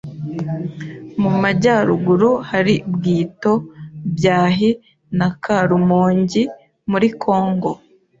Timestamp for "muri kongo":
6.91-7.71